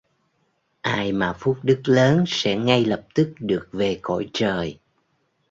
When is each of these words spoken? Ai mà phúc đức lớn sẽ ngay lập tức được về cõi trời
Ai 0.81 1.11
mà 1.11 1.33
phúc 1.39 1.57
đức 1.63 1.81
lớn 1.85 2.23
sẽ 2.27 2.55
ngay 2.55 2.85
lập 2.85 3.05
tức 3.15 3.33
được 3.39 3.67
về 3.71 3.99
cõi 4.01 4.29
trời 4.33 4.79